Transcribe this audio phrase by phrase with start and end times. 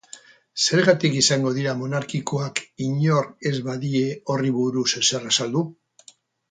[0.67, 5.69] Zergatik izango dira monarkikoak inork ez badie horri buruz ezer azaldu?